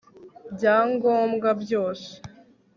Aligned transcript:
byangobwa 0.55 1.49
byose 1.61 2.09